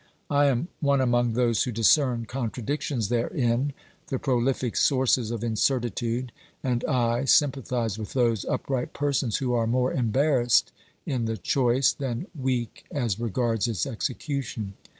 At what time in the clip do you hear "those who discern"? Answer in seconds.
1.33-2.25